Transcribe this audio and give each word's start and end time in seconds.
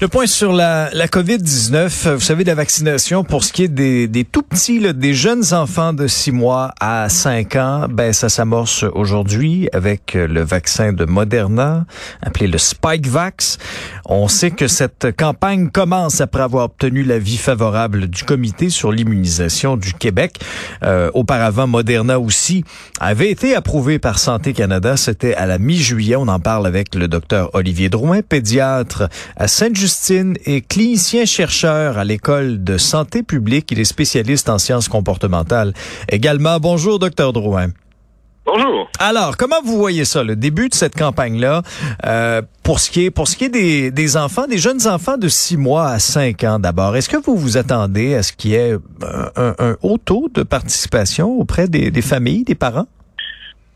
Le 0.00 0.08
point 0.08 0.26
sur 0.26 0.52
la, 0.52 0.90
la 0.92 1.06
COVID-19, 1.06 2.14
vous 2.14 2.20
savez, 2.20 2.42
la 2.42 2.56
vaccination 2.56 3.22
pour 3.22 3.44
ce 3.44 3.52
qui 3.52 3.62
est 3.62 3.68
des, 3.68 4.08
des 4.08 4.24
tout 4.24 4.42
petits, 4.42 4.80
là, 4.80 4.92
des 4.92 5.14
jeunes 5.14 5.54
enfants 5.54 5.92
de 5.92 6.08
6 6.08 6.32
mois 6.32 6.72
à 6.80 7.08
5 7.08 7.54
ans, 7.56 7.86
ben 7.88 8.12
ça 8.12 8.28
s'amorce 8.28 8.82
aujourd'hui 8.82 9.68
avec 9.72 10.14
le 10.14 10.42
vaccin 10.42 10.92
de 10.92 11.04
Moderna, 11.04 11.86
appelé 12.22 12.48
le 12.48 12.58
Spikevax. 12.58 13.58
On 14.06 14.26
sait 14.26 14.50
que 14.50 14.66
cette 14.66 15.16
campagne 15.16 15.70
commence 15.70 16.20
après 16.20 16.42
avoir 16.42 16.64
obtenu 16.64 17.04
l'avis 17.04 17.36
favorable 17.36 18.08
du 18.08 18.24
comité 18.24 18.70
sur 18.70 18.90
l'immunisation 18.90 19.76
du 19.76 19.94
Québec. 19.94 20.40
Euh, 20.82 21.10
auparavant, 21.14 21.68
Moderna 21.68 22.18
aussi 22.18 22.64
avait 23.00 23.30
été 23.30 23.54
approuvé 23.54 24.00
par 24.00 24.18
Santé 24.18 24.54
Canada. 24.54 24.96
C'était 24.96 25.34
à 25.34 25.46
la 25.46 25.58
mi-juillet. 25.58 26.16
On 26.16 26.28
en 26.28 26.40
parle 26.40 26.66
avec 26.66 26.96
le 26.96 27.06
docteur 27.06 27.50
Olivier 27.54 27.88
Drouin, 27.88 28.22
pédiatre 28.22 29.08
à 29.36 29.46
Sainte 29.46 29.83
Justine 29.84 30.38
est 30.46 30.66
clinicien-chercheur 30.66 31.98
à 31.98 32.04
l'École 32.04 32.64
de 32.64 32.78
santé 32.78 33.22
publique. 33.22 33.70
Il 33.70 33.78
est 33.78 33.84
spécialiste 33.84 34.48
en 34.48 34.56
sciences 34.56 34.88
comportementales 34.88 35.74
également. 36.08 36.58
Bonjour, 36.58 36.98
docteur 36.98 37.34
Drouin. 37.34 37.66
Bonjour. 38.46 38.88
Alors, 38.98 39.36
comment 39.36 39.60
vous 39.62 39.76
voyez 39.76 40.06
ça, 40.06 40.22
le 40.22 40.36
début 40.36 40.70
de 40.70 40.74
cette 40.74 40.96
campagne-là, 40.96 41.60
euh, 42.06 42.40
pour 42.62 42.80
ce 42.80 42.90
qui 42.90 43.04
est 43.04 43.10
pour 43.10 43.28
ce 43.28 43.36
qui 43.36 43.44
est 43.44 43.48
des, 43.50 43.90
des 43.90 44.16
enfants, 44.16 44.46
des 44.46 44.56
jeunes 44.56 44.86
enfants 44.86 45.18
de 45.18 45.28
6 45.28 45.58
mois 45.58 45.88
à 45.88 45.98
5 45.98 46.42
ans 46.44 46.58
d'abord, 46.58 46.96
est-ce 46.96 47.10
que 47.10 47.18
vous 47.18 47.36
vous 47.36 47.58
attendez 47.58 48.14
à 48.14 48.22
ce 48.22 48.32
qu'il 48.32 48.52
y 48.52 48.54
ait 48.54 48.78
un, 49.36 49.54
un, 49.58 49.76
haut 49.82 49.98
taux 49.98 50.30
de 50.32 50.44
participation 50.44 51.38
auprès 51.38 51.68
des, 51.68 51.90
des 51.90 52.02
familles, 52.02 52.44
des 52.44 52.54
parents? 52.54 52.86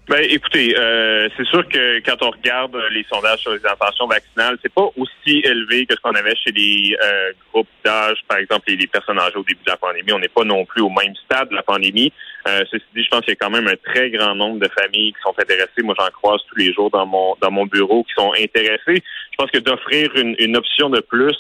Ben, 0.09 0.25
écoutez, 0.31 0.75
euh, 0.75 1.29
c'est 1.37 1.47
sûr 1.49 1.69
que 1.69 1.99
quand 1.99 2.23
on 2.23 2.31
regarde 2.31 2.75
les 2.93 3.05
sondages 3.13 3.41
sur 3.41 3.53
les 3.53 3.67
intentions 3.67 4.07
vaccinales, 4.07 4.57
c'est 4.63 4.73
pas 4.73 4.89
aussi 4.97 5.43
élevé 5.45 5.85
que 5.85 5.95
ce 5.95 6.01
qu'on 6.01 6.13
avait 6.13 6.35
chez 6.35 6.51
les 6.51 6.97
euh, 7.03 7.33
groupes 7.53 7.69
d'âge, 7.85 8.17
par 8.27 8.39
exemple 8.39 8.65
les, 8.69 8.87
personnes 8.87 9.19
âgées 9.19 9.37
au 9.37 9.43
début 9.43 9.63
de 9.63 9.71
la 9.71 9.77
pandémie. 9.77 10.11
On 10.15 10.19
n'est 10.19 10.29
pas 10.29 10.45
non 10.45 10.65
plus 10.65 10.81
au 10.81 10.89
même 10.89 11.15
stade 11.27 11.51
de 11.51 11.55
la 11.55 11.63
pandémie. 11.63 12.11
Euh, 12.49 12.61
ceci 12.71 12.87
dit, 12.97 13.05
je 13.05 13.09
pense 13.11 13.21
qu'il 13.21 13.33
y 13.33 13.33
a 13.33 13.37
quand 13.37 13.51
même 13.51 13.69
un 13.69 13.77
très 13.93 14.09
grand 14.09 14.35
nombre 14.35 14.61
de 14.61 14.69
familles 14.69 15.13
qui 15.13 15.21
sont 15.21 15.35
intéressées. 15.39 15.83
Moi, 15.83 15.95
j'en 15.99 16.09
croise 16.09 16.41
tous 16.49 16.57
les 16.57 16.73
jours 16.73 16.89
dans 16.91 17.05
mon 17.05 17.37
dans 17.43 17.51
mon 17.51 17.67
bureau 17.67 18.03
qui 18.05 18.15
sont 18.15 18.33
intéressées. 18.33 19.03
Je 19.33 19.37
pense 19.37 19.51
que 19.51 19.59
d'offrir 19.59 20.11
une, 20.17 20.35
une 20.39 20.57
option 20.57 20.89
de 20.89 21.01
plus 21.01 21.37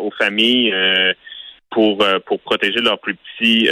aux 0.00 0.10
familles 0.18 0.74
pour 1.70 2.04
pour 2.26 2.40
protéger 2.40 2.80
leurs 2.80 2.98
plus 2.98 3.14
petits 3.14 3.68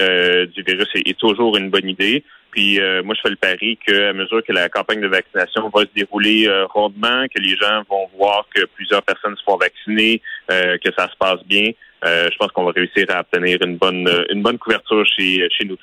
du 0.54 0.62
virus 0.62 0.88
est, 0.94 1.18
toujours 1.18 1.56
une 1.56 1.70
bonne 1.70 1.88
idée. 1.88 2.24
Puis 2.56 2.80
euh, 2.80 3.02
moi, 3.02 3.14
je 3.14 3.20
fais 3.20 3.28
le 3.28 3.36
pari 3.36 3.78
qu'à 3.86 4.14
mesure 4.14 4.42
que 4.42 4.52
la 4.52 4.70
campagne 4.70 5.02
de 5.02 5.08
vaccination 5.08 5.68
va 5.68 5.82
se 5.82 5.88
dérouler 5.94 6.48
euh, 6.48 6.64
rondement, 6.66 7.26
que 7.34 7.40
les 7.40 7.54
gens 7.54 7.82
vont 7.88 8.08
voir 8.16 8.46
que 8.54 8.64
plusieurs 8.74 9.02
personnes 9.02 9.36
se 9.36 9.42
font 9.44 9.58
vacciner, 9.58 10.22
euh, 10.50 10.78
que 10.82 10.90
ça 10.96 11.06
se 11.10 11.16
passe 11.18 11.44
bien, 11.46 11.72
je 12.02 12.36
pense 12.38 12.52
qu'on 12.52 12.64
va 12.64 12.70
réussir 12.70 13.04
à 13.10 13.20
obtenir 13.20 13.58
une 13.62 13.76
bonne 13.76 14.08
une 14.30 14.40
bonne 14.40 14.58
couverture 14.58 15.04
chez 15.06 15.48
chez 15.50 15.64
nous. 15.64 15.76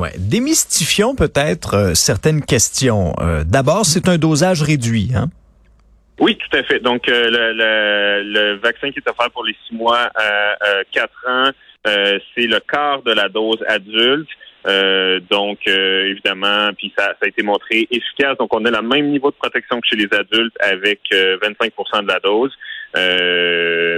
Ouais. 0.00 0.12
Démystifions 0.18 1.14
peut-être 1.14 1.94
certaines 1.94 2.42
questions. 2.42 3.14
D'abord, 3.44 3.84
c'est 3.84 4.08
un 4.08 4.16
dosage 4.16 4.62
réduit, 4.62 5.10
hein? 5.14 5.28
Oui, 6.18 6.36
tout 6.36 6.56
à 6.56 6.62
fait. 6.62 6.80
Donc, 6.80 7.06
le, 7.06 7.28
le, 7.30 8.22
le, 8.22 8.56
vaccin 8.56 8.90
qui 8.90 8.98
est 8.98 9.08
offert 9.08 9.30
pour 9.30 9.44
les 9.44 9.56
six 9.66 9.74
mois 9.74 10.10
à 10.14 10.82
quatre 10.90 11.24
ans, 11.28 11.50
c'est 11.84 12.46
le 12.46 12.58
quart 12.60 13.02
de 13.02 13.12
la 13.12 13.28
dose 13.28 13.62
adulte. 13.68 14.28
Euh, 14.66 15.20
donc, 15.30 15.58
euh, 15.68 16.10
évidemment, 16.10 16.70
puis 16.76 16.92
ça, 16.96 17.08
ça, 17.08 17.18
a 17.22 17.28
été 17.28 17.42
montré 17.42 17.86
efficace. 17.90 18.36
Donc, 18.38 18.52
on 18.52 18.64
a 18.64 18.70
le 18.70 18.82
même 18.82 19.10
niveau 19.10 19.30
de 19.30 19.36
protection 19.36 19.80
que 19.80 19.86
chez 19.88 19.96
les 19.96 20.08
adultes 20.12 20.54
avec 20.60 21.00
25% 21.12 21.12
euh, 21.14 22.02
de 22.02 22.08
la 22.08 22.18
dose. 22.20 22.50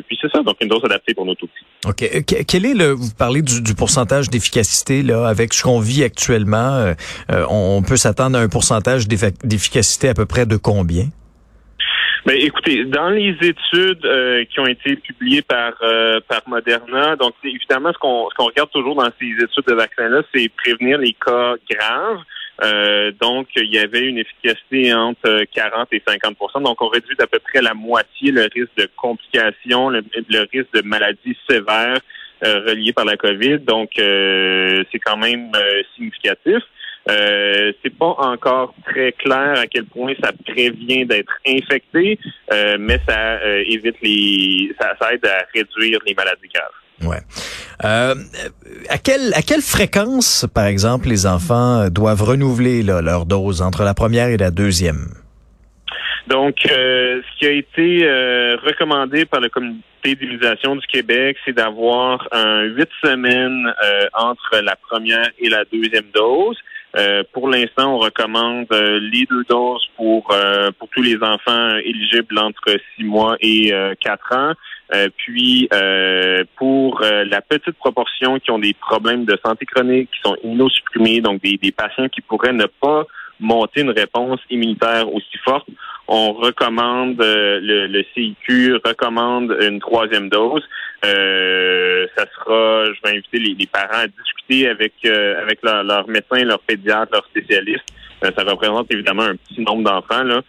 puis 0.06 0.18
c'est 0.20 0.30
ça, 0.30 0.42
donc 0.42 0.56
une 0.60 0.68
dose 0.68 0.84
adaptée 0.84 1.14
pour 1.14 1.24
nos 1.24 1.34
tout 1.34 1.46
petits. 1.46 1.64
OK. 1.86 2.44
Quel 2.46 2.66
est 2.66 2.74
le, 2.74 2.90
vous 2.90 3.14
parlez 3.16 3.40
du, 3.40 3.62
du 3.62 3.74
pourcentage 3.74 4.28
d'efficacité, 4.28 5.02
là, 5.02 5.26
avec 5.26 5.54
ce 5.54 5.62
qu'on 5.62 5.80
vit 5.80 6.04
actuellement, 6.04 6.92
on 7.48 7.82
peut 7.82 7.96
s'attendre 7.96 8.38
à 8.38 8.42
un 8.42 8.48
pourcentage 8.48 9.08
d'efficacité 9.08 10.08
à 10.08 10.14
peu 10.14 10.26
près 10.26 10.44
de 10.44 10.56
combien? 10.56 11.06
Ben, 12.28 12.36
écoutez, 12.38 12.84
dans 12.84 13.08
les 13.08 13.34
études 13.40 14.04
euh, 14.04 14.44
qui 14.44 14.60
ont 14.60 14.66
été 14.66 14.96
publiées 14.96 15.40
par 15.40 15.72
euh, 15.80 16.20
par 16.28 16.42
Moderna, 16.46 17.16
donc 17.16 17.32
évidemment 17.42 17.90
ce 17.90 17.96
qu'on 17.96 18.28
ce 18.28 18.34
qu'on 18.34 18.44
regarde 18.44 18.68
toujours 18.70 18.96
dans 18.96 19.08
ces 19.18 19.28
études 19.28 19.64
de 19.66 19.72
vaccins-là, 19.72 20.20
c'est 20.34 20.46
prévenir 20.50 20.98
les 20.98 21.14
cas 21.14 21.54
graves. 21.70 22.20
Euh, 22.62 23.12
donc, 23.18 23.46
il 23.56 23.72
y 23.72 23.78
avait 23.78 24.02
une 24.02 24.18
efficacité 24.18 24.92
entre 24.92 25.44
40 25.54 25.88
et 25.92 26.02
50% 26.06 26.62
Donc, 26.64 26.82
on 26.82 26.88
réduit 26.88 27.16
d'à 27.16 27.26
peu 27.26 27.38
près 27.38 27.62
la 27.62 27.72
moitié 27.72 28.30
le 28.30 28.42
risque 28.42 28.76
de 28.76 28.90
complications, 28.94 29.88
le, 29.88 30.02
risque 30.52 30.74
de 30.74 30.82
maladies 30.82 31.36
sévères 31.48 32.00
reliées 32.42 32.92
par 32.92 33.06
la 33.06 33.16
COVID. 33.16 33.60
Donc, 33.60 33.92
c'est 33.96 34.98
quand 35.02 35.16
même 35.16 35.50
significatif. 35.94 36.62
Euh, 37.08 37.72
c'est 37.82 37.96
pas 37.96 38.14
encore 38.18 38.74
très 38.84 39.12
clair 39.12 39.54
à 39.56 39.66
quel 39.66 39.86
point 39.86 40.12
ça 40.22 40.30
prévient 40.46 41.06
d'être 41.06 41.32
infecté, 41.46 42.18
euh, 42.52 42.76
mais 42.78 43.00
ça 43.08 43.18
euh, 43.18 43.64
évite 43.66 43.96
les, 44.02 44.74
ça, 44.78 44.94
aide 45.12 45.24
à 45.24 45.46
réduire 45.54 45.98
les 46.06 46.14
maladies 46.14 46.48
graves. 46.54 47.10
Ouais. 47.10 47.20
Euh, 47.84 48.14
à 48.90 48.98
quelle 48.98 49.32
à 49.34 49.42
quelle 49.42 49.62
fréquence, 49.62 50.46
par 50.52 50.66
exemple, 50.66 51.08
les 51.08 51.26
enfants 51.26 51.88
doivent 51.88 52.22
renouveler 52.22 52.82
leur 52.82 53.24
dose 53.24 53.62
entre 53.62 53.84
la 53.84 53.94
première 53.94 54.28
et 54.28 54.36
la 54.36 54.50
deuxième? 54.50 55.14
Donc, 56.26 56.56
ce 56.64 57.38
qui 57.38 57.46
a 57.46 57.52
été 57.52 58.04
recommandé 58.66 59.24
par 59.24 59.40
le 59.40 59.48
comité 59.48 59.80
d'immunisation 60.04 60.76
du 60.76 60.86
Québec, 60.88 61.38
c'est 61.44 61.54
d'avoir 61.54 62.28
un 62.32 62.64
huit 62.64 62.90
semaines 63.02 63.72
entre 64.12 64.60
la 64.60 64.74
première 64.76 65.30
et 65.38 65.48
la 65.48 65.64
deuxième 65.72 66.10
dose. 66.12 66.58
Euh, 66.96 67.22
pour 67.32 67.48
l'instant, 67.48 67.94
on 67.94 67.98
recommande 67.98 68.66
euh, 68.72 68.98
les 69.00 69.26
deux 69.26 69.44
doses 69.44 69.86
pour 69.96 70.30
euh, 70.32 70.70
pour 70.78 70.88
tous 70.88 71.02
les 71.02 71.16
enfants 71.22 71.76
éligibles 71.84 72.38
entre 72.38 72.78
six 72.96 73.04
mois 73.04 73.36
et 73.40 73.72
quatre 74.00 74.34
ans. 74.34 74.52
puis 75.16 75.68
pour 76.56 77.00
la 77.02 77.40
petite 77.42 77.76
proportion 77.76 78.38
qui 78.38 78.50
ont 78.50 78.58
des 78.58 78.74
problèmes 78.74 79.24
de 79.26 79.38
santé 79.44 79.66
chronique, 79.66 80.10
qui 80.10 80.20
sont 80.24 80.36
immunosupprimés, 80.42 81.20
donc 81.20 81.42
des, 81.42 81.58
des 81.58 81.72
patients 81.72 82.08
qui 82.08 82.22
pourraient 82.22 82.54
ne 82.54 82.66
pas 82.66 83.04
monter 83.40 83.82
une 83.82 83.90
réponse 83.90 84.40
immunitaire 84.50 85.12
aussi 85.12 85.36
forte, 85.44 85.68
on 86.08 86.32
recommande 86.32 87.18
le, 87.18 87.86
le, 87.86 88.04
CIQ 88.14 88.80
recommande 88.84 89.54
une 89.60 89.78
troisième 89.78 90.30
dose. 90.30 90.62
Euh, 91.04 92.06
ça 92.16 92.24
sera, 92.34 92.86
je 92.86 93.00
vais 93.04 93.18
inviter 93.18 93.38
les, 93.38 93.66
parents 93.66 94.02
à 94.02 94.06
discuter 94.08 94.68
avec 94.68 94.94
euh, 95.04 95.40
avec 95.40 95.60
leur, 95.62 95.84
leur, 95.84 96.08
médecin, 96.08 96.44
leur 96.44 96.58
pédiatre, 96.60 97.12
leur. 97.12 97.24
Euh, 98.24 98.30
ça 98.36 98.42
représente 98.42 98.92
évidemment 98.92 99.22
un 99.22 99.36
petit 99.36 99.60
nombre 99.60 99.84
d'enfants 99.84 100.24
là, 100.24 100.42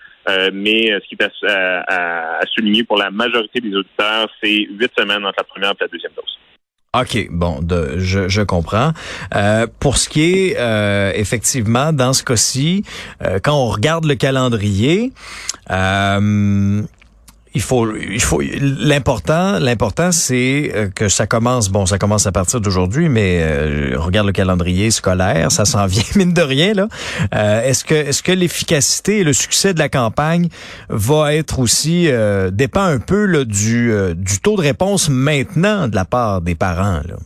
mais 0.51 0.87
ce 0.87 1.07
qui 1.07 1.15
est 1.19 1.47
à, 1.47 2.39
souligner 2.51 2.83
pour 2.83 2.97
la 2.97 3.11
majorité 3.11 3.61
des 3.61 3.75
auditeurs, 3.75 4.27
c'est 4.41 4.67
huit 4.71 4.91
semaines 4.97 5.23
entre 5.23 5.35
la 5.37 5.43
première 5.43 5.71
et 5.71 5.77
la 5.81 5.87
deuxième 5.87 6.13
dose. 6.15 6.39
OK, 6.99 7.27
bon, 7.29 7.61
de, 7.61 7.99
je, 7.99 8.27
je 8.27 8.41
comprends. 8.41 8.93
pour 9.79 9.97
ce 9.97 10.09
qui 10.09 10.23
est 10.23 11.19
effectivement 11.19 11.93
dans 11.93 12.13
ce 12.13 12.23
cas-ci, 12.23 12.83
quand 13.43 13.53
on 13.53 13.67
regarde 13.67 14.05
le 14.05 14.15
calendrier, 14.15 15.11
il 17.59 17.63
faut, 17.63 17.93
il 17.93 18.21
faut, 18.21 18.39
l'important, 18.41 19.59
l'important, 19.59 20.13
c'est 20.13 20.71
euh, 20.73 20.87
que 20.87 21.09
ça 21.09 21.27
commence. 21.27 21.67
Bon, 21.67 21.85
ça 21.85 21.97
commence 21.97 22.25
à 22.25 22.31
partir 22.31 22.61
d'aujourd'hui, 22.61 23.09
mais 23.09 23.41
euh, 23.41 23.95
regarde 23.97 24.27
le 24.27 24.31
calendrier 24.31 24.91
scolaire, 24.91 25.51
ça 25.51 25.65
s'en 25.65 25.85
vient 25.87 26.03
mine 26.15 26.33
de 26.33 26.41
rien 26.41 26.73
là. 26.73 26.87
Euh, 27.35 27.61
est-ce 27.63 27.83
que, 27.83 27.95
est-ce 27.95 28.23
que 28.23 28.31
l'efficacité 28.31 29.19
et 29.19 29.23
le 29.25 29.33
succès 29.33 29.73
de 29.73 29.79
la 29.79 29.89
campagne 29.89 30.47
va 30.87 31.35
être 31.35 31.59
aussi 31.59 32.07
dépend 32.53 32.83
un 32.83 32.99
peu 32.99 33.43
du, 33.43 33.91
du 34.15 34.39
taux 34.39 34.55
de 34.55 34.61
réponse 34.61 35.09
maintenant 35.09 35.89
de 35.89 35.95
la 35.95 36.05
part 36.05 36.39
des 36.39 36.55
parents 36.55 37.01
là? 37.05 37.17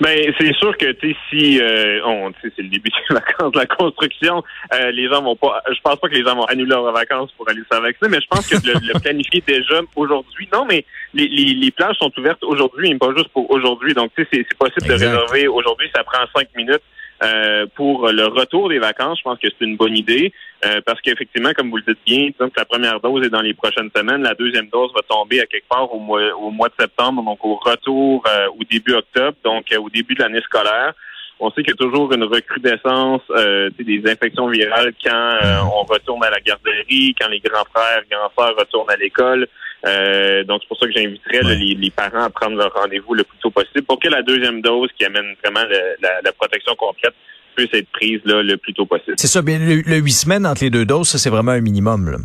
Ben, 0.00 0.32
c'est 0.38 0.54
sûr 0.54 0.76
que 0.76 0.92
tu 0.92 1.16
si 1.28 1.60
euh, 1.60 2.00
on 2.04 2.32
c'est 2.40 2.56
le 2.58 2.68
début 2.68 2.90
des 3.08 3.14
vacances 3.14 3.52
de 3.52 3.58
la 3.58 3.66
construction, 3.66 4.44
euh, 4.74 4.92
les 4.92 5.08
gens 5.08 5.22
vont 5.22 5.34
pas 5.34 5.60
je 5.68 5.80
pense 5.82 5.96
pas 5.96 6.08
que 6.08 6.14
les 6.14 6.24
gens 6.24 6.36
vont 6.36 6.44
annuler 6.44 6.68
leurs 6.68 6.92
vacances 6.92 7.32
pour 7.32 7.48
aller 7.48 7.62
se 7.62 7.66
faire 7.66 7.82
vacciner, 7.82 8.08
mais 8.08 8.20
je 8.20 8.26
pense 8.28 8.46
que 8.46 8.54
le, 8.64 8.74
le 8.74 9.00
planifier 9.00 9.42
déjà 9.46 9.80
aujourd'hui. 9.96 10.48
Non, 10.52 10.66
mais 10.66 10.84
les, 11.14 11.26
les, 11.26 11.54
les, 11.54 11.70
plages 11.72 11.96
sont 11.96 12.12
ouvertes 12.16 12.44
aujourd'hui, 12.44 12.92
mais 12.92 12.98
pas 12.98 13.12
juste 13.16 13.28
pour 13.30 13.50
aujourd'hui. 13.50 13.92
Donc 13.92 14.12
tu 14.16 14.22
sais, 14.22 14.28
c'est 14.48 14.58
possible 14.58 14.86
de 14.86 14.92
réserver 14.92 15.48
aujourd'hui, 15.48 15.90
ça 15.94 16.04
prend 16.04 16.24
cinq 16.34 16.48
minutes. 16.56 16.82
Euh, 17.22 17.66
pour 17.74 18.08
le 18.08 18.26
retour 18.26 18.68
des 18.68 18.78
vacances, 18.78 19.18
je 19.18 19.22
pense 19.24 19.38
que 19.38 19.48
c'est 19.48 19.64
une 19.64 19.76
bonne 19.76 19.96
idée 19.96 20.32
euh, 20.64 20.80
parce 20.86 21.00
qu'effectivement, 21.00 21.52
comme 21.52 21.70
vous 21.70 21.78
le 21.78 21.82
dites 21.82 21.98
bien, 22.06 22.30
donc 22.38 22.52
la 22.56 22.64
première 22.64 23.00
dose 23.00 23.26
est 23.26 23.30
dans 23.30 23.40
les 23.40 23.54
prochaines 23.54 23.90
semaines, 23.94 24.22
la 24.22 24.34
deuxième 24.34 24.68
dose 24.68 24.92
va 24.94 25.02
tomber 25.02 25.40
à 25.40 25.46
quelque 25.46 25.68
part 25.68 25.92
au 25.92 25.98
mois, 25.98 26.20
au 26.36 26.50
mois 26.50 26.68
de 26.68 26.74
septembre, 26.78 27.22
donc 27.24 27.44
au 27.44 27.56
retour 27.56 28.22
au 28.58 28.64
début 28.70 28.94
octobre, 28.94 29.36
donc 29.44 29.66
au 29.76 29.90
début 29.90 30.14
de 30.14 30.22
l'année 30.22 30.40
scolaire. 30.42 30.94
On 31.40 31.50
sait 31.50 31.62
qu'il 31.62 31.70
y 31.70 31.72
a 31.72 31.76
toujours 31.76 32.12
une 32.12 32.24
recrudescence 32.24 33.22
euh, 33.30 33.70
des 33.78 34.02
infections 34.10 34.48
virales 34.48 34.92
quand 35.04 35.12
euh, 35.14 35.60
on 35.72 35.84
retourne 35.84 36.24
à 36.24 36.30
la 36.30 36.40
garderie, 36.40 37.14
quand 37.20 37.28
les 37.28 37.38
grands 37.38 37.64
frères, 37.72 38.02
grands 38.10 38.30
frères 38.30 38.56
retournent 38.56 38.90
à 38.90 38.96
l'école. 38.96 39.46
Euh, 39.86 40.44
donc, 40.44 40.60
c'est 40.62 40.68
pour 40.68 40.78
ça 40.78 40.86
que 40.86 40.92
j'inviterais 40.92 41.54
les, 41.54 41.90
parents 41.90 42.24
à 42.24 42.30
prendre 42.30 42.56
leur 42.56 42.72
rendez-vous 42.72 43.14
le 43.14 43.24
plus 43.24 43.38
tôt 43.38 43.50
possible 43.50 43.82
pour 43.82 43.98
que 44.00 44.08
la 44.08 44.22
deuxième 44.22 44.60
dose 44.60 44.90
qui 44.98 45.04
amène 45.04 45.34
vraiment 45.42 45.64
la, 46.00 46.32
protection 46.32 46.74
complète 46.74 47.14
puisse 47.56 47.72
être 47.72 47.88
prise 47.90 48.20
là, 48.24 48.42
le 48.42 48.56
plus 48.56 48.72
tôt 48.72 48.86
possible. 48.86 49.14
C'est 49.16 49.26
ça, 49.26 49.42
bien 49.42 49.58
le, 49.58 49.96
huit 49.96 50.12
semaines 50.12 50.46
entre 50.46 50.64
les 50.64 50.70
deux 50.70 50.84
doses, 50.84 51.08
ça, 51.08 51.18
c'est 51.18 51.30
vraiment 51.30 51.52
un 51.52 51.60
minimum. 51.60 52.10
Là. 52.10 52.18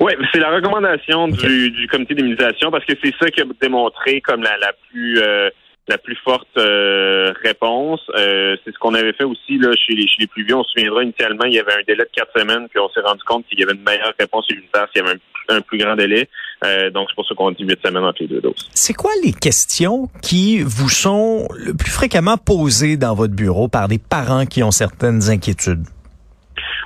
Oui, 0.00 0.12
c'est 0.32 0.40
la 0.40 0.50
recommandation 0.50 1.28
du, 1.28 1.70
du 1.70 1.86
comité 1.88 2.14
d'immunisation 2.14 2.70
parce 2.70 2.84
que 2.84 2.94
c'est 3.02 3.14
ça 3.20 3.30
qui 3.30 3.40
a 3.40 3.44
démontré 3.60 4.20
comme 4.20 4.42
la, 4.42 4.56
la 4.58 4.72
plus 4.90 5.18
euh, 5.20 5.50
la 5.88 5.98
plus 5.98 6.16
forte 6.24 6.48
euh, 6.56 7.32
réponse. 7.42 8.00
Euh, 8.16 8.56
c'est 8.64 8.72
ce 8.72 8.78
qu'on 8.78 8.94
avait 8.94 9.12
fait 9.12 9.24
aussi 9.24 9.58
là 9.58 9.72
chez 9.74 9.94
les, 9.94 10.06
chez 10.06 10.20
les 10.20 10.26
plus 10.26 10.44
vieux. 10.44 10.56
On 10.56 10.64
se 10.64 10.70
souviendra 10.70 11.02
initialement, 11.02 11.44
il 11.44 11.54
y 11.54 11.58
avait 11.58 11.72
un 11.72 11.82
délai 11.86 12.04
de 12.04 12.10
quatre 12.12 12.32
semaines, 12.38 12.68
puis 12.70 12.78
on 12.78 12.88
s'est 12.88 13.00
rendu 13.00 13.22
compte 13.24 13.46
qu'il 13.46 13.60
y 13.60 13.62
avait 13.62 13.74
une 13.74 13.82
meilleure 13.82 14.14
réponse 14.18 14.46
immunitaire 14.50 14.86
s'il 14.92 15.04
y 15.04 15.08
avait 15.08 15.18
un, 15.50 15.60
plus 15.60 15.78
grand 15.78 15.94
délai. 15.94 16.28
Euh, 16.64 16.90
donc 16.90 17.08
c'est 17.10 17.14
pour 17.14 17.26
ça 17.26 17.34
qu'on 17.34 17.50
dit 17.50 17.64
huit 17.64 17.78
semaines 17.84 18.04
entre 18.04 18.22
les 18.22 18.28
deux 18.28 18.40
doses. 18.40 18.70
C'est 18.72 18.94
quoi 18.94 19.10
les 19.22 19.32
questions 19.32 20.08
qui 20.22 20.62
vous 20.62 20.88
sont 20.88 21.46
le 21.54 21.74
plus 21.74 21.90
fréquemment 21.90 22.38
posées 22.38 22.96
dans 22.96 23.14
votre 23.14 23.34
bureau 23.34 23.68
par 23.68 23.88
des 23.88 23.98
parents 23.98 24.46
qui 24.46 24.62
ont 24.62 24.70
certaines 24.70 25.28
inquiétudes? 25.28 25.84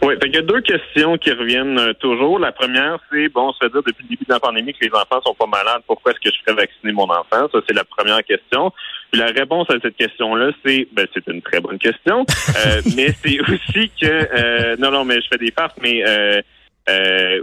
Oui, 0.02 0.14
il 0.25 0.34
y 0.34 0.38
a 0.38 0.42
deux 0.42 0.60
questions 0.60 1.19
qui 1.19 1.32
reviennent 1.32 1.78
euh, 1.78 1.92
toujours. 1.94 2.38
La 2.38 2.52
première, 2.52 2.98
c'est 3.10 3.28
bon, 3.28 3.48
on 3.48 3.52
se 3.52 3.58
fait 3.62 3.70
dire 3.70 3.82
depuis 3.82 4.04
le 4.04 4.08
début 4.10 4.25
de 4.25 4.32
la 4.32 4.40
pandémie 4.40 4.72
que 4.72 4.84
les 4.84 4.92
enfants 4.92 5.20
sont 5.25 5.34
pas 5.34 5.46
malades. 5.46 5.82
Pourquoi 5.86 6.12
est-ce 6.12 6.20
que 6.20 6.34
je 6.34 6.40
ferais 6.44 6.56
vacciner 6.62 6.92
mon 6.92 7.08
enfant? 7.10 7.48
Ça, 7.52 7.58
c'est 7.66 7.75
la 7.75 7.84
première 7.84 8.22
question. 8.25 8.72
Puis 9.10 9.20
la 9.20 9.26
réponse 9.26 9.69
à 9.70 9.76
cette 9.82 9.96
question-là, 9.96 10.50
c'est 10.64 10.86
ben 10.92 11.06
c'est 11.14 11.26
une 11.28 11.40
très 11.40 11.60
bonne 11.60 11.78
question, 11.78 12.26
euh, 12.66 12.82
mais 12.96 13.08
c'est 13.12 13.40
aussi 13.40 13.90
que 14.00 14.06
euh, 14.06 14.76
non, 14.78 14.90
non, 14.90 15.04
mais 15.04 15.16
je 15.16 15.28
fais 15.30 15.38
des 15.38 15.50
farces, 15.50 15.75
mais 15.80 16.02
euh, 16.06 16.42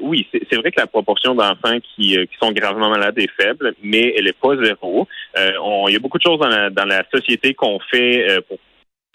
oui, 0.02 0.28
c'est 0.32 0.56
vrai 0.58 0.72
que 0.72 0.80
la 0.80 0.88
proportion 0.88 1.36
d'enfants 1.36 1.78
qui, 1.80 2.18
qui 2.18 2.38
sont 2.40 2.52
gravement 2.52 2.90
malades 2.90 3.18
est 3.18 3.30
faible, 3.40 3.74
mais 3.84 4.14
elle 4.18 4.28
est 4.28 4.40
pas 4.40 4.56
zéro. 4.64 5.08
il 5.38 5.94
y 5.94 5.96
a 5.96 6.00
beaucoup 6.00 6.18
de 6.18 6.24
choses 6.24 6.40
dans 6.40 6.48
la, 6.48 6.70
dans 6.72 6.86
la 6.86 7.04
société 7.14 7.54
qu'on 7.54 7.80
fait 7.92 8.26
pour 8.48 8.58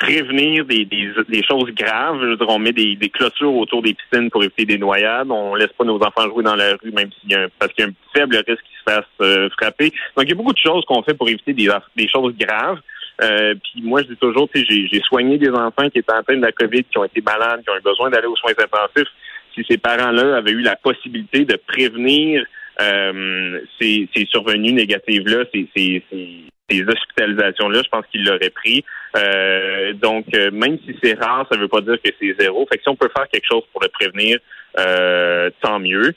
prévenir 0.00 0.64
des, 0.64 0.86
des, 0.86 1.42
choses 1.46 1.70
graves. 1.74 2.18
Je 2.22 2.26
veux 2.28 2.36
dire, 2.36 2.48
on 2.48 2.58
met 2.58 2.72
des, 2.72 2.96
des, 2.96 3.10
clôtures 3.10 3.54
autour 3.54 3.82
des 3.82 3.94
piscines 3.94 4.30
pour 4.30 4.42
éviter 4.42 4.64
des 4.64 4.78
noyades. 4.78 5.30
On 5.30 5.54
laisse 5.54 5.72
pas 5.78 5.84
nos 5.84 6.00
enfants 6.00 6.24
jouer 6.24 6.42
dans 6.42 6.56
la 6.56 6.72
rue, 6.82 6.90
même 6.90 7.10
s'il 7.20 7.30
y 7.30 7.34
a 7.34 7.42
un, 7.42 7.48
parce 7.58 7.72
qu'il 7.74 7.84
y 7.84 7.86
a 7.86 7.90
un 7.90 7.94
faible 8.18 8.36
risque 8.36 8.64
qu'ils 8.64 8.78
se 8.78 8.92
fassent 8.94 9.04
euh, 9.20 9.50
frapper. 9.50 9.92
Donc, 10.16 10.24
il 10.24 10.30
y 10.30 10.32
a 10.32 10.34
beaucoup 10.34 10.54
de 10.54 10.58
choses 10.58 10.84
qu'on 10.86 11.02
fait 11.02 11.12
pour 11.12 11.28
éviter 11.28 11.52
des, 11.52 11.68
des 11.96 12.08
choses 12.08 12.34
graves. 12.34 12.80
Euh, 13.22 13.54
puis 13.62 13.82
moi, 13.82 14.00
je 14.02 14.08
dis 14.08 14.16
toujours, 14.16 14.48
j'ai, 14.54 14.88
j'ai 14.88 15.00
soigné 15.00 15.36
des 15.36 15.50
enfants 15.50 15.90
qui 15.90 15.98
étaient 15.98 16.12
atteints 16.12 16.36
de 16.36 16.46
la 16.46 16.52
COVID, 16.52 16.84
qui 16.84 16.98
ont 16.98 17.04
été 17.04 17.20
malades, 17.20 17.62
qui 17.62 17.70
ont 17.70 17.76
eu 17.76 17.82
besoin 17.82 18.08
d'aller 18.08 18.26
aux 18.26 18.36
soins 18.36 18.52
intensifs. 18.52 19.12
Si 19.54 19.62
ces 19.68 19.76
parents-là 19.76 20.38
avaient 20.38 20.52
eu 20.52 20.62
la 20.62 20.76
possibilité 20.76 21.44
de 21.44 21.56
prévenir 21.66 22.46
euh, 22.80 23.60
ces, 23.78 24.08
ces 24.16 24.24
survenues 24.24 24.72
négatives-là, 24.72 25.44
ces, 25.52 25.68
ces, 25.76 26.02
ces 26.10 26.44
hospitalisations-là, 26.70 27.82
je 27.84 27.88
pense 27.88 28.04
qu'il 28.10 28.24
l'aurait 28.24 28.50
pris. 28.50 28.84
Euh, 29.16 29.92
donc, 29.94 30.26
euh, 30.34 30.50
même 30.52 30.78
si 30.84 30.96
c'est 31.02 31.18
rare, 31.18 31.46
ça 31.50 31.56
ne 31.56 31.62
veut 31.62 31.68
pas 31.68 31.80
dire 31.80 31.96
que 32.02 32.10
c'est 32.20 32.34
zéro. 32.38 32.66
Fait 32.70 32.78
que 32.78 32.82
si 32.82 32.88
on 32.88 32.96
peut 32.96 33.10
faire 33.14 33.26
quelque 33.28 33.46
chose 33.50 33.62
pour 33.72 33.82
le 33.82 33.88
prévenir, 33.88 34.38
euh, 34.78 35.50
tant 35.60 35.80
mieux. 35.80 36.14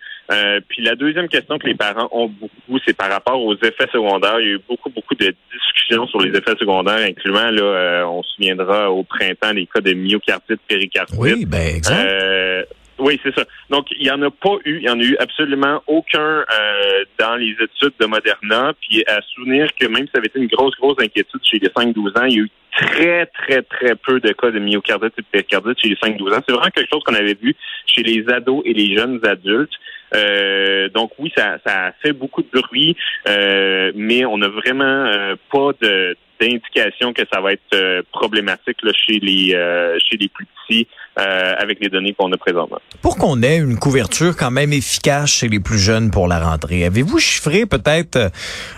puis 0.69 0.83
la 0.83 0.95
deuxième 0.95 1.27
question 1.27 1.57
que 1.57 1.65
les 1.65 1.75
parents 1.75 2.07
ont 2.11 2.27
beaucoup, 2.27 2.79
c'est 2.85 2.95
par 2.95 3.09
rapport 3.09 3.41
aux 3.41 3.55
effets 3.55 3.87
secondaires. 3.91 4.39
Il 4.39 4.47
y 4.47 4.51
a 4.51 4.53
eu 4.53 4.61
beaucoup, 4.67 4.89
beaucoup 4.89 5.15
de 5.15 5.33
discussions 5.51 6.07
sur 6.07 6.21
les 6.21 6.37
effets 6.37 6.55
secondaires, 6.59 7.05
incluant, 7.07 7.49
là, 7.49 8.07
on 8.07 8.21
se 8.21 8.29
souviendra 8.35 8.91
au 8.91 9.03
printemps, 9.03 9.53
les 9.53 9.65
cas 9.65 9.81
de 9.81 9.93
myocardite, 9.93 10.61
péricardite. 10.67 11.17
Oui, 11.19 11.45
ben 11.45 11.75
exact. 11.75 12.67
Oui, 12.99 13.19
c'est 13.23 13.33
ça. 13.35 13.43
Donc, 13.69 13.87
il 13.91 14.03
n'y 14.03 14.11
en 14.11 14.21
a 14.21 14.29
pas 14.29 14.55
eu, 14.65 14.77
il 14.77 14.81
n'y 14.81 14.89
en 14.89 14.99
a 14.99 15.03
eu 15.03 15.17
absolument 15.17 15.81
aucun 15.87 16.19
euh, 16.19 17.05
dans 17.19 17.35
les 17.35 17.51
études 17.51 17.93
de 17.99 18.05
Moderna. 18.05 18.73
Puis 18.81 19.03
à 19.07 19.19
souvenir 19.21 19.67
que 19.79 19.87
même 19.87 20.05
si 20.05 20.11
ça 20.13 20.19
avait 20.19 20.27
été 20.27 20.39
une 20.39 20.47
grosse, 20.47 20.75
grosse 20.75 20.97
inquiétude 20.99 21.41
chez 21.43 21.59
les 21.59 21.69
5-12 21.69 22.19
ans, 22.19 22.25
il 22.25 22.35
y 22.35 22.39
a 22.39 22.43
eu 22.43 22.49
très, 22.75 23.25
très, 23.27 23.61
très 23.63 23.95
peu 23.95 24.19
de 24.19 24.31
cas 24.31 24.51
de 24.51 24.59
myocardite 24.59 25.13
et 25.17 25.21
de 25.21 25.27
péricardite 25.31 25.79
chez 25.81 25.89
les 25.89 25.95
5-12 25.95 26.35
ans. 26.35 26.41
C'est 26.47 26.53
vraiment 26.53 26.69
quelque 26.69 26.89
chose 26.91 27.03
qu'on 27.03 27.15
avait 27.15 27.37
vu 27.39 27.55
chez 27.87 28.03
les 28.03 28.27
ados 28.29 28.61
et 28.65 28.73
les 28.73 28.95
jeunes 28.95 29.19
adultes. 29.23 29.73
Euh, 30.15 30.89
donc 30.89 31.11
oui, 31.17 31.31
ça, 31.35 31.57
ça 31.65 31.93
fait 32.03 32.13
beaucoup 32.13 32.43
de 32.43 32.49
bruit, 32.53 32.95
euh, 33.27 33.91
mais 33.95 34.25
on 34.25 34.37
n'a 34.37 34.49
vraiment 34.49 35.09
pas 35.51 35.71
de 35.81 36.15
d'indication 36.45 37.13
que 37.13 37.23
ça 37.31 37.41
va 37.41 37.53
être 37.53 38.03
problématique 38.11 38.77
là, 38.83 38.91
chez 38.93 39.19
les 39.19 39.51
chez 39.99 40.17
les 40.17 40.27
plus 40.27 40.45
petits 40.45 40.87
euh, 41.19 41.53
avec 41.59 41.79
les 41.79 41.89
données 41.89 42.15
qu'on 42.17 42.31
a 42.31 42.37
présentement. 42.37 42.79
Pour 43.03 43.17
qu'on 43.17 43.43
ait 43.43 43.57
une 43.57 43.77
couverture 43.77 44.35
quand 44.35 44.49
même 44.49 44.73
efficace 44.73 45.29
chez 45.29 45.47
les 45.47 45.59
plus 45.59 45.77
jeunes 45.77 46.09
pour 46.09 46.27
la 46.27 46.39
rentrée, 46.39 46.85
avez-vous 46.85 47.19
chiffré 47.19 47.67
peut-être, 47.67 48.15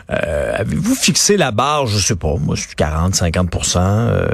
euh, 0.10 0.52
avez-vous 0.54 0.96
fixé 0.96 1.38
la 1.38 1.52
barre, 1.52 1.88
je 1.88 1.98
sais 1.98 2.18
pas, 2.18 2.36
moi, 2.38 2.58
40, 2.76 3.16
50 3.16 3.78
euh, 3.78 4.28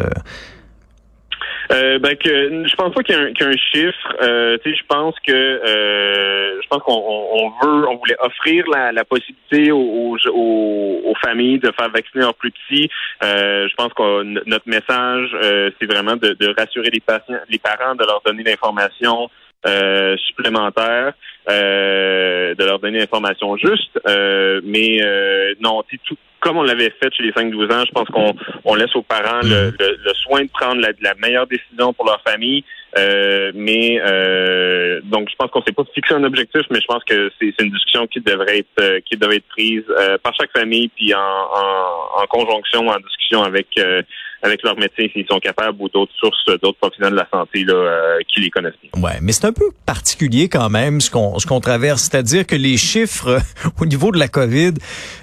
euh, 1.71 1.99
ben 1.99 2.15
que 2.15 2.67
je 2.67 2.75
pense 2.75 2.93
pas 2.93 3.01
qu'il 3.03 3.15
y, 3.15 3.19
ait 3.19 3.45
un, 3.45 3.57
chiffre. 3.57 4.15
Euh, 4.21 4.57
je 4.63 4.83
pense 4.87 5.15
que 5.25 5.31
euh, 5.31 6.61
je 6.61 6.67
pense 6.67 6.81
qu'on 6.83 6.93
on 6.93 7.49
veut, 7.63 7.87
on 7.87 7.97
voulait 7.97 8.17
offrir 8.19 8.65
la, 8.67 8.91
la 8.91 9.05
possibilité 9.05 9.71
aux, 9.71 10.17
aux, 10.33 11.01
aux, 11.05 11.15
familles 11.23 11.59
de 11.59 11.71
faire 11.71 11.89
vacciner 11.89 12.23
leurs 12.23 12.35
plus 12.35 12.51
petits. 12.51 12.89
Euh, 13.23 13.67
je 13.69 13.75
pense 13.75 13.93
que 13.93 14.23
notre 14.23 14.67
message, 14.67 15.29
euh, 15.43 15.71
c'est 15.79 15.91
vraiment 15.91 16.15
de, 16.15 16.33
de, 16.39 16.53
rassurer 16.57 16.89
les 16.91 16.99
patients, 16.99 17.39
les 17.49 17.59
parents, 17.59 17.95
de 17.95 18.05
leur 18.05 18.21
donner 18.25 18.43
l'information 18.43 19.29
euh, 19.65 20.17
supplémentaire, 20.17 21.13
de 21.47 22.65
leur 22.65 22.79
donner 22.79 22.99
l'information 22.99 23.55
juste. 23.55 23.97
mais 24.63 24.99
non, 25.61 25.83
tout 26.03 26.17
comme 26.41 26.57
on 26.57 26.63
l'avait 26.63 26.93
fait 27.01 27.13
chez 27.13 27.23
les 27.23 27.31
5-12 27.31 27.71
ans, 27.71 27.83
je 27.85 27.91
pense 27.91 28.09
qu'on 28.09 28.33
on 28.65 28.75
laisse 28.75 28.93
aux 28.95 29.03
parents 29.03 29.41
le, 29.43 29.71
mm. 29.71 29.75
le, 29.79 30.13
soin 30.15 30.41
de 30.43 30.49
prendre 30.49 30.81
la, 30.81 30.89
la, 31.01 31.13
meilleure 31.15 31.47
décision 31.47 31.93
pour 31.93 32.05
leur 32.05 32.21
famille. 32.27 32.63
Euh, 32.97 33.51
mais 33.55 34.01
euh, 34.03 34.99
donc 35.03 35.29
je 35.29 35.35
pense 35.37 35.49
qu'on 35.49 35.61
s'est 35.61 35.71
pas 35.71 35.83
fixé 35.93 36.13
un 36.13 36.25
objectif, 36.25 36.63
mais 36.71 36.81
je 36.81 36.87
pense 36.87 37.03
que 37.05 37.31
c'est 37.39 37.53
une 37.61 37.71
discussion 37.71 38.05
qui 38.07 38.19
devrait 38.19 38.59
être 38.59 38.81
euh, 38.81 38.99
qui 39.05 39.15
devrait 39.15 39.37
être 39.37 39.47
prise 39.47 39.83
euh, 39.89 40.17
par 40.17 40.33
chaque 40.35 40.51
famille, 40.51 40.89
puis 40.89 41.13
en, 41.13 41.19
en, 41.19 42.21
en, 42.21 42.27
conjonction, 42.27 42.87
en 42.87 42.99
discussion 42.99 43.43
avec 43.43 43.67
avec 44.41 44.63
leurs 44.63 44.77
médecins 44.77 45.07
s'ils 45.13 45.25
sont 45.29 45.39
capables 45.39 45.77
ou 45.79 45.89
d'autres 45.89 46.13
sources, 46.19 46.45
d'autres 46.61 46.77
professionnels 46.79 47.13
de 47.13 47.17
la 47.17 47.27
santé 47.31 47.63
là, 47.63 47.73
euh, 47.73 48.17
qui 48.27 48.41
les 48.41 48.49
connaissent. 48.49 48.73
Ouais, 48.97 49.19
mais 49.21 49.31
c'est 49.31 49.45
un 49.45 49.53
peu 49.53 49.69
particulier 49.85 50.49
quand 50.49 50.69
même 50.69 51.01
ce 51.01 51.09
qu'on 51.11 51.39
ce 51.39 51.45
qu'on 51.45 51.59
traverse, 51.59 52.03
c'est-à-dire 52.03 52.45
que 52.45 52.55
les 52.55 52.77
chiffres 52.77 53.39
au 53.79 53.85
niveau 53.85 54.11
de 54.11 54.19
la 54.19 54.27
Covid 54.27 54.73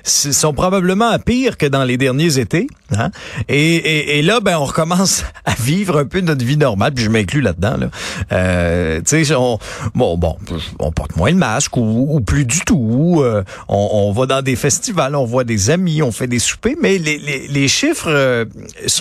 sont 0.04 0.54
probablement 0.54 1.18
pires 1.18 1.56
que 1.56 1.66
dans 1.66 1.84
les 1.84 1.96
derniers 1.96 2.38
étés. 2.38 2.66
Hein? 2.96 3.10
Et, 3.48 3.76
et, 3.76 4.18
et, 4.18 4.22
là, 4.22 4.40
ben 4.40 4.56
on 4.58 4.64
recommence 4.64 5.25
à 5.44 5.54
vivre 5.54 5.98
un 5.98 6.06
peu 6.06 6.20
notre 6.20 6.44
vie 6.44 6.56
normale, 6.56 6.92
puis 6.94 7.04
je 7.04 7.10
m'inclus 7.10 7.40
là-dedans. 7.40 7.76
Là. 7.76 7.90
Euh, 8.32 9.00
tu 9.06 9.25
sais, 9.25 9.34
on, 9.34 9.58
bon, 9.94 10.16
bon, 10.16 10.37
on 10.78 10.90
porte 10.90 11.16
moins 11.16 11.30
le 11.30 11.37
masque 11.37 11.76
ou, 11.76 12.06
ou 12.08 12.20
plus 12.20 12.44
du 12.44 12.60
tout. 12.60 13.20
Euh, 13.22 13.42
on, 13.68 13.88
on, 13.92 14.12
va 14.12 14.26
dans 14.26 14.42
des 14.42 14.56
festivals, 14.56 15.14
on 15.14 15.25
voit 15.25 15.44
des 15.44 15.70
amis, 15.70 16.02
on 16.02 16.12
fait 16.12 16.26
des 16.26 16.38
soupers, 16.38 16.76
mais 16.80 16.98
les, 16.98 17.18
les, 17.18 17.48
les 17.48 17.68
chiffres 17.68 18.08
euh, 18.08 18.44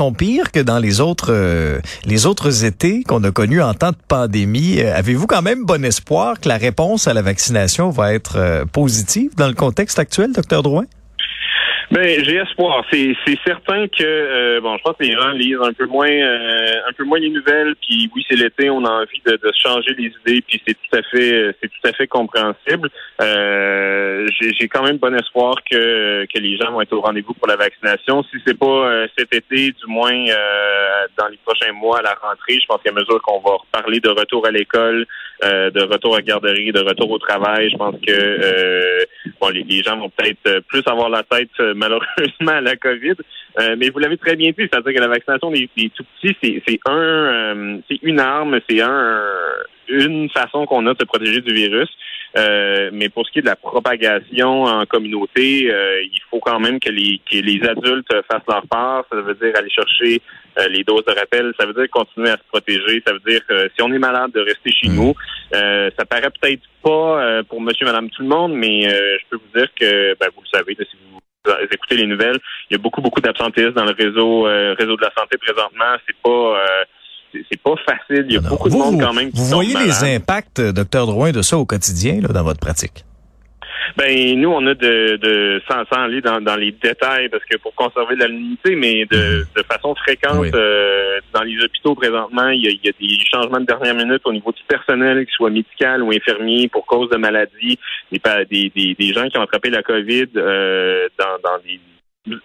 sont 0.08 0.14
pire 0.14 0.52
que 0.52 0.60
dans 0.60 0.80
les 0.80 1.02
autres 1.02 1.32
euh, 1.32 1.80
les 2.06 2.26
autres 2.26 2.64
étés 2.64 3.04
qu'on 3.04 3.24
a 3.24 3.32
connus 3.32 3.62
en 3.62 3.74
temps 3.74 3.92
de 3.92 3.98
pandémie. 4.08 4.80
Euh, 4.80 4.96
avez-vous 4.96 5.28
quand 5.28 5.42
même 5.42 5.66
bon 5.66 5.84
espoir 5.84 6.40
que 6.40 6.48
la 6.48 6.58
réponse 6.58 7.08
à 7.08 7.14
la 7.14 7.22
vaccination 7.22 7.90
va 7.90 8.14
être 8.14 8.38
euh, 8.38 8.66
positive 8.66 9.32
dans 9.36 9.48
le 9.48 9.54
contexte 9.54 10.00
actuel, 10.00 10.32
docteur 10.32 10.64
Drouin? 10.64 10.86
Ben, 11.90 12.22
j'ai 12.22 12.36
espoir. 12.36 12.84
C'est, 12.92 13.16
c'est 13.26 13.40
certain 13.46 13.88
que 13.88 14.04
euh, 14.04 14.60
bon, 14.60 14.78
je 14.78 14.84
pense 14.84 14.98
que 14.98 15.06
les 15.06 15.14
gens 15.14 15.30
lisent 15.30 15.62
un 15.62 15.72
peu 15.72 15.86
moins 15.86 16.10
euh, 16.10 16.82
un 16.86 16.92
peu 16.92 17.06
moins 17.06 17.18
les 17.18 17.30
nouvelles. 17.30 17.76
Puis 17.82 18.12
oui, 18.14 18.26
c'est 18.30 18.36
l'été, 18.36 18.70
on 18.70 18.84
a 18.84 18.90
envie 18.90 19.22
de, 19.26 19.32
de 19.32 19.52
changer 19.64 19.96
les 19.98 20.12
idées. 20.26 20.44
Puis 20.46 20.62
c'est 20.68 20.74
tout 20.74 20.98
à 20.98 21.02
fait 21.04 21.56
c'est 21.62 21.70
tout 21.70 21.88
à 21.88 21.94
fait 21.94 22.08
compréhensible. 22.08 22.90
Euh, 23.22 24.28
j'ai, 24.38 24.54
j'ai 24.54 24.68
quand 24.68 24.84
même 24.84 24.98
bon 24.98 25.16
espoir 25.16 25.56
que 25.64 26.26
que 26.26 26.40
les 26.40 26.58
gens 26.58 26.74
vont 26.74 26.82
être 26.82 26.92
au 26.92 27.00
rendez-vous 27.00 27.34
pour 27.34 27.48
la 27.48 27.56
vaccination. 27.56 28.22
Si 28.24 28.38
c'est 28.46 28.60
pas 28.60 29.06
cet 29.18 29.34
été, 29.34 29.72
du 29.72 29.88
moins 29.88 30.26
dans 31.18 31.28
les 31.30 31.40
prochains 31.46 31.72
mois 31.72 32.00
à 32.00 32.02
la 32.02 32.16
rentrée, 32.22 32.60
je 32.62 32.66
pense 32.68 32.82
qu'à 32.84 32.92
mesure 32.92 33.22
qu'on 33.22 33.40
va 33.40 33.56
reparler 33.56 34.02
de 34.02 34.10
retour 34.10 34.46
à 34.46 34.52
l'école, 34.52 35.06
de 35.42 35.84
retour 35.84 36.18
à 36.18 36.22
garderie, 36.22 36.74
de 36.74 36.82
retour 36.82 37.10
au 37.12 37.18
travail. 37.18 37.70
Je 37.72 37.78
pense 37.78 37.96
que 38.06 39.06
bon, 39.40 39.50
les, 39.50 39.84
gens 39.84 39.98
vont 39.98 40.10
peut-être 40.10 40.60
plus 40.68 40.84
avoir 40.86 41.10
la 41.10 41.24
tête 41.24 41.50
malheureusement 41.78 42.52
à 42.52 42.62
la 42.62 42.76
COVID. 42.76 43.16
mais 43.78 43.90
vous 43.90 44.00
l'avez 44.00 44.18
très 44.18 44.36
bien 44.36 44.52
dit, 44.52 44.68
c'est-à-dire 44.72 44.94
que 44.94 45.00
la 45.00 45.08
vaccination 45.08 45.52
des, 45.52 45.70
tout 45.96 46.06
petits, 46.22 46.62
c'est 46.68 46.80
un 46.88 47.80
c'est 47.90 48.00
une 48.04 48.20
arme, 48.20 48.60
c'est 48.70 48.82
un 48.82 49.24
une 49.90 50.30
façon 50.30 50.66
qu'on 50.66 50.86
a 50.88 50.94
de 50.94 51.00
se 51.00 51.06
protéger 51.06 51.42
du 51.42 51.54
virus. 51.54 51.90
Euh, 52.38 52.90
mais 52.94 53.10
pour 53.10 53.26
ce 53.26 53.32
qui 53.32 53.40
est 53.40 53.42
de 53.42 53.48
la 53.48 53.56
propagation 53.56 54.64
en 54.64 54.86
communauté, 54.86 55.72
euh, 55.72 56.04
il 56.04 56.22
faut 56.30 56.40
quand 56.40 56.60
même 56.60 56.80
que 56.80 56.90
les, 56.90 57.20
que 57.20 57.38
les 57.38 57.62
adultes 57.68 58.14
fassent 58.30 58.48
leur 58.48 58.68
part. 58.68 59.06
Ça 59.12 59.22
veut 59.22 59.34
dire 59.36 59.54
aller 59.56 59.70
chercher 59.70 60.22
euh, 60.60 60.68
les 60.68 60.84
doses 60.84 61.06
de 61.06 61.14
rappel. 61.14 61.54
Ça 61.60 61.66
veut 61.66 61.74
dire 61.74 61.90
continuer 61.90 62.30
à 62.30 62.38
se 62.38 62.44
protéger. 62.50 63.02
Ça 63.06 63.14
veut 63.14 63.22
dire 63.26 63.42
si 63.76 63.82
on 63.82 63.92
est 63.94 64.00
malade 64.00 64.32
de 64.34 64.42
rester 64.42 64.72
chez 64.72 64.90
nous. 64.90 65.14
ça 65.52 66.06
paraît 66.06 66.30
peut-être 66.42 66.64
pas 66.84 67.44
pour 67.50 67.62
monsieur, 67.62 67.86
madame, 67.86 68.10
tout 68.10 68.22
le 68.22 68.28
monde, 68.28 68.54
mais 68.54 68.82
je 68.84 69.24
peux 69.30 69.38
vous 69.38 69.60
dire 69.60 69.70
que 69.74 70.16
ben, 70.20 70.28
vous 70.36 70.42
le 70.42 70.58
savez, 70.58 70.76
si 70.76 70.98
vous 71.12 71.20
écoutez 71.72 71.96
les 71.96 72.08
nouvelles, 72.08 72.40
il 72.70 72.74
y 72.74 72.76
a 72.76 72.80
beaucoup, 72.80 73.02
beaucoup 73.02 73.22
d'absentéisme 73.22 73.74
dans 73.74 73.86
le 73.86 73.94
réseau 73.98 74.44
réseau 74.44 74.96
de 74.96 75.02
la 75.02 75.12
santé 75.18 75.38
présentement. 75.38 75.96
C'est 76.06 76.18
pas 76.24 76.58
c'est 77.52 77.62
pas 77.62 77.76
facile. 77.86 78.26
Il 78.30 78.34
y 78.34 78.38
a 78.38 78.42
beaucoup 78.42 78.70
de 78.70 78.76
monde 78.76 79.02
quand 79.02 79.14
même 79.14 79.32
qui 79.32 79.38
Vous 79.38 79.46
voyez 79.46 79.76
les 79.76 80.16
impacts, 80.16 80.62
docteur 80.62 81.06
Drouin, 81.08 81.32
de 81.32 81.42
ça 81.42 81.58
au 81.58 81.66
quotidien 81.66 82.22
là, 82.22 82.30
dans 82.30 82.44
votre 82.44 82.60
pratique? 82.60 83.04
Ben 83.96 84.40
nous, 84.40 84.50
on 84.50 84.66
a 84.68 84.74
de, 84.74 85.18
de 85.18 85.62
sans, 85.70 85.84
aller 85.98 86.22
dans, 86.22 86.42
dans, 86.42 86.56
les 86.56 86.72
détails 86.72 87.30
parce 87.30 87.44
que 87.46 87.58
pour 87.58 87.74
conserver 87.76 88.16
l'anonymité, 88.16 88.76
mais 88.76 89.06
de, 89.06 89.46
de 89.56 89.64
façon 89.64 89.96
fréquente 89.96 90.54
euh, 90.54 91.20
dans 91.34 91.44
les 91.44 91.64
hôpitaux 91.64 91.96
présentement, 91.96 92.50
il 92.50 92.64
y, 92.64 92.68
a, 92.68 92.72
il 92.72 92.80
y, 92.84 92.90
a, 92.90 92.92
des 93.00 93.26
changements 93.32 93.60
de 93.60 93.66
dernière 93.66 93.96
minute 93.96 94.22
au 94.26 94.34
niveau 94.34 94.52
du 94.52 94.64
personnel, 94.68 95.26
qu'il 95.26 95.34
soit 95.34 95.50
médical 95.50 96.04
ou 96.04 96.12
infirmier, 96.12 96.68
pour 96.68 96.86
cause 96.86 97.10
de 97.10 97.18
maladie, 97.18 97.80
des, 98.12 98.72
des, 98.76 98.96
des, 98.98 99.14
gens 99.14 99.28
qui 99.30 99.38
ont 99.38 99.44
attrapé 99.44 99.70
la 99.70 99.84
COVID 99.84 100.28
euh, 100.36 101.08
dans, 101.18 101.38
dans 101.44 101.58
des 101.64 101.80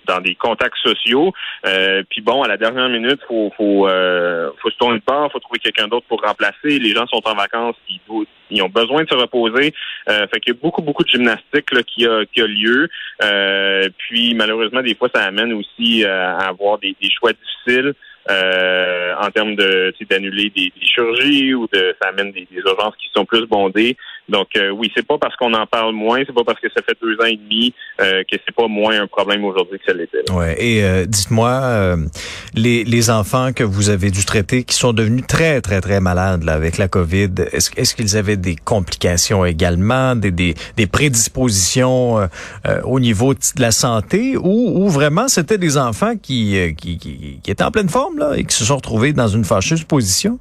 dans 0.07 0.21
des 0.21 0.35
contacts 0.35 0.79
sociaux. 0.79 1.33
Euh, 1.67 2.03
puis 2.09 2.21
bon, 2.21 2.43
à 2.43 2.49
la 2.49 2.57
dernière 2.57 2.89
minute, 2.89 3.21
faut 3.27 3.53
faut 3.57 3.89
euh, 3.89 4.51
faut 4.61 4.71
se 4.71 4.77
tourner 4.77 4.99
de 4.99 5.05
part, 5.05 5.31
faut 5.33 5.39
trouver 5.39 5.59
quelqu'un 5.59 5.89
d'autre 5.89 6.07
pour 6.09 6.21
remplacer. 6.23 6.79
Les 6.79 6.91
gens 6.91 7.07
sont 7.07 7.23
en 7.25 7.35
vacances, 7.35 7.77
ils, 7.89 8.01
ils 8.51 8.63
ont 8.63 8.69
besoin 8.69 9.05
de 9.05 9.09
se 9.09 9.15
reposer. 9.15 9.75
Euh, 10.09 10.27
fait 10.33 10.41
qu'il 10.41 10.55
y 10.55 10.57
a 10.57 10.61
beaucoup 10.61 10.83
beaucoup 10.83 11.05
de 11.05 11.09
gymnastique 11.09 11.73
là, 11.73 11.83
qui 11.83 12.07
a 12.07 12.25
qui 12.27 12.41
a 12.41 12.47
lieu. 12.47 12.89
Euh, 13.23 13.89
puis 13.99 14.35
malheureusement, 14.35 14.83
des 14.83 14.95
fois, 14.95 15.09
ça 15.15 15.23
amène 15.23 15.53
aussi 15.53 16.05
à 16.05 16.37
avoir 16.39 16.79
des, 16.79 16.97
des 17.01 17.11
choix 17.11 17.33
difficiles. 17.33 17.95
Euh, 18.31 19.15
en 19.21 19.31
termes 19.33 19.57
de 19.57 19.93
d'annuler 20.09 20.49
des, 20.51 20.73
des, 20.79 20.87
chirurgies 20.87 21.55
ou 21.55 21.67
de 21.73 21.93
ça 22.01 22.11
amène 22.11 22.31
des, 22.31 22.47
des 22.49 22.59
urgences 22.59 22.95
qui 22.97 23.11
sont 23.13 23.25
plus 23.25 23.47
bondées. 23.47 23.97
Donc 24.29 24.49
euh, 24.57 24.71
oui, 24.71 24.91
c'est 24.95 25.07
pas 25.07 25.19
parce 25.19 25.35
qu'on 25.37 25.53
en 25.53 25.67
parle 25.67 25.95
moins, 25.95 26.23
c'est 26.25 26.35
pas 26.35 26.45
parce 26.45 26.61
que 26.61 26.69
ça 26.75 26.81
fait 26.83 26.97
deux 27.03 27.15
ans 27.21 27.27
et 27.27 27.37
demi 27.37 27.75
euh, 28.01 28.23
que 28.23 28.39
c'est 28.45 28.55
pas 28.55 28.69
moins 28.69 29.01
un 29.01 29.07
problème 29.07 29.45
aujourd'hui 29.45 29.79
que 29.79 29.85
ça 29.85 29.93
l'était. 29.93 30.31
Ouais. 30.31 30.57
Et 30.63 30.85
euh, 30.85 31.07
dites-moi, 31.07 31.97
les, 32.55 32.85
les 32.85 33.11
enfants 33.11 33.53
que 33.53 33.65
vous 33.65 33.91
avez 33.91 34.11
dû 34.11 34.25
traiter, 34.25 34.63
qui 34.65 34.77
sont 34.77 34.93
devenus 34.93 35.27
très 35.27 35.61
très 35.61 35.81
très 35.81 36.01
malades 36.01 36.45
là, 36.45 36.53
avec 36.53 36.79
la 36.79 36.89
COVID, 36.89 37.31
est-ce 37.53 37.71
est-ce 37.77 37.95
qu'ils 37.95 38.17
avaient 38.17 38.37
des 38.37 38.55
complications 38.57 39.45
également, 39.45 40.15
des 40.15 40.31
des, 40.31 40.55
des 40.77 40.87
prédispositions 40.87 42.29
au 42.85 43.01
niveau 43.01 43.35
de 43.35 43.41
la 43.59 43.73
santé, 43.73 44.37
ou, 44.37 44.85
ou 44.85 44.89
vraiment 44.89 45.29
c'était 45.29 45.59
des 45.59 45.77
enfants 45.77 46.17
qui, 46.17 46.75
qui, 46.77 46.97
qui 46.99 47.41
qui 47.43 47.51
étaient 47.51 47.65
en 47.65 47.73
pleine 47.73 47.89
forme 47.89 48.19
là 48.19 48.35
et 48.37 48.45
qui 48.45 48.55
se 48.57 48.65
sont 48.65 48.77
retrouvés 48.77 49.13
dans 49.13 49.29
une 49.29 49.45
fâcheuse 49.45 49.85
position? 49.85 50.39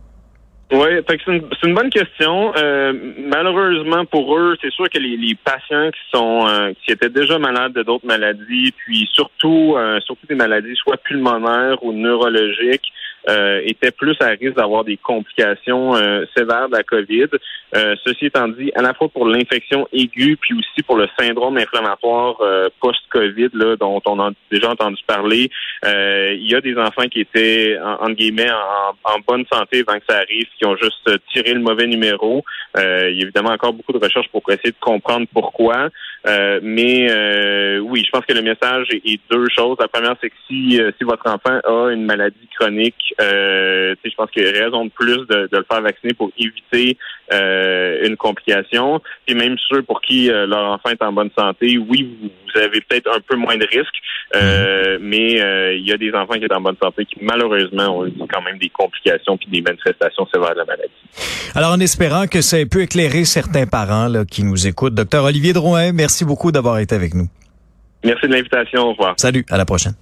Oui, 0.71 0.87
c'est 1.05 1.67
une, 1.67 1.73
bonne 1.73 1.89
question. 1.89 2.53
Euh, 2.55 2.93
malheureusement 3.17 4.05
pour 4.05 4.37
eux, 4.37 4.55
c'est 4.61 4.71
sûr 4.71 4.89
que 4.89 4.97
les, 4.99 5.17
les 5.17 5.35
patients 5.35 5.91
qui 5.91 5.99
sont 6.13 6.47
euh, 6.47 6.71
qui 6.81 6.93
étaient 6.93 7.09
déjà 7.09 7.37
malades 7.37 7.73
de 7.73 7.83
d'autres 7.83 8.05
maladies, 8.05 8.71
puis 8.77 9.09
surtout 9.11 9.75
euh, 9.75 9.99
surtout 9.99 10.27
des 10.27 10.35
maladies 10.35 10.75
soit 10.77 10.95
pulmonaires 10.95 11.83
ou 11.83 11.91
neurologiques, 11.91 12.89
euh, 13.29 13.61
étaient 13.65 13.91
plus 13.91 14.15
à 14.19 14.29
risque 14.29 14.55
d'avoir 14.55 14.83
des 14.83 14.97
complications 14.97 15.95
euh, 15.95 16.25
sévères 16.35 16.69
de 16.69 16.75
la 16.75 16.83
COVID. 16.83 17.27
Euh, 17.75 17.95
ceci 18.03 18.25
étant 18.25 18.47
dit, 18.47 18.71
à 18.75 18.81
la 18.81 18.93
fois 18.93 19.09
pour 19.09 19.27
l'infection 19.27 19.87
aiguë, 19.93 20.37
puis 20.37 20.55
aussi 20.55 20.81
pour 20.85 20.97
le 20.97 21.07
syndrome 21.19 21.57
inflammatoire 21.57 22.37
post-COVID, 22.79 23.49
là, 23.53 23.75
dont 23.75 24.01
on 24.05 24.19
a 24.19 24.31
déjà 24.51 24.71
entendu 24.71 25.01
parler, 25.05 25.49
il 25.83 26.51
y 26.51 26.55
a 26.55 26.61
des 26.61 26.75
enfants 26.77 27.07
qui 27.09 27.21
étaient, 27.21 27.77
en, 27.81 28.09
guillemets, 28.09 28.51
en, 28.51 29.19
bonne 29.27 29.45
santé 29.51 29.83
avant 29.87 29.99
que 29.99 30.05
ça 30.09 30.17
arrive, 30.17 30.47
qui 30.57 30.65
ont 30.65 30.75
juste 30.75 31.09
tiré 31.31 31.53
le 31.53 31.61
mauvais 31.61 31.87
numéro. 31.87 32.43
il 32.75 32.81
y 32.81 33.21
a 33.21 33.23
évidemment 33.23 33.51
encore 33.51 33.73
beaucoup 33.73 33.93
de 33.93 34.03
recherches 34.03 34.29
pour 34.29 34.41
essayer 34.49 34.71
de 34.71 34.79
comprendre 34.81 35.27
pourquoi. 35.33 35.89
Mais 36.25 37.79
oui, 37.79 38.03
je 38.05 38.11
pense 38.11 38.25
que 38.25 38.33
le 38.33 38.41
message 38.41 38.87
est, 38.91 39.19
deux 39.29 39.47
choses. 39.55 39.77
La 39.79 39.87
première, 39.87 40.15
c'est 40.21 40.29
que 40.29 40.35
si, 40.47 40.79
si 40.97 41.03
votre 41.03 41.27
enfant 41.27 41.59
a 41.63 41.91
une 41.91 42.05
maladie 42.05 42.47
chronique 42.59 43.13
euh, 43.19 43.95
je 44.03 44.15
pense 44.15 44.31
qu'il 44.31 44.43
y 44.43 44.47
a 44.47 44.63
raison 44.65 44.85
de 44.85 44.91
plus 44.91 45.25
de, 45.27 45.49
le 45.51 45.65
faire 45.69 45.81
vacciner 45.81 46.13
pour 46.13 46.31
éviter 46.37 46.97
euh, 47.31 48.05
une 48.05 48.17
complication. 48.17 49.01
Et 49.27 49.33
même 49.33 49.55
ceux 49.69 49.81
pour 49.83 50.01
qui 50.01 50.29
euh, 50.29 50.45
leur 50.45 50.73
enfant 50.73 50.89
est 50.89 51.01
en 51.01 51.13
bonne 51.13 51.29
santé, 51.37 51.77
oui, 51.77 52.17
vous, 52.21 52.59
avez 52.59 52.81
peut-être 52.81 53.09
un 53.15 53.21
peu 53.21 53.37
moins 53.37 53.57
de 53.57 53.65
risques, 53.65 53.87
euh, 54.35 54.97
mhm. 54.99 55.05
mais 55.07 55.77
il 55.77 55.87
y 55.87 55.93
a 55.93 55.97
des 55.97 56.11
enfants 56.13 56.33
qui 56.33 56.41
sont 56.41 56.53
en 56.53 56.61
bonne 56.61 56.75
santé 56.81 57.05
qui 57.05 57.15
malheureusement 57.21 57.99
ont 57.99 58.05
eu 58.05 58.13
quand 58.29 58.41
même 58.41 58.57
des 58.57 58.69
complications 58.69 59.37
puis 59.37 59.47
des 59.49 59.61
manifestations 59.61 60.27
sévères 60.33 60.53
de 60.53 60.59
la 60.59 60.65
maladie. 60.65 60.91
Alors 61.55 61.71
en 61.71 61.79
espérant 61.79 62.27
que 62.27 62.41
ça 62.41 62.59
ait 62.59 62.65
pu 62.65 62.83
éclairer 62.83 63.23
certains 63.23 63.65
parents 63.65 64.07
là, 64.07 64.25
qui 64.25 64.43
nous 64.43 64.67
écoutent, 64.67 64.95
docteur 64.95 65.23
Olivier 65.23 65.53
Drouin, 65.53 65.93
merci 65.93 66.25
beaucoup 66.25 66.51
d'avoir 66.51 66.79
été 66.79 66.95
avec 66.95 67.13
nous. 67.13 67.27
Merci 68.03 68.27
de 68.27 68.33
l'invitation. 68.33 68.87
Au 68.87 68.91
revoir. 68.91 69.13
Salut, 69.17 69.45
à 69.49 69.57
la 69.57 69.65
prochaine. 69.65 69.93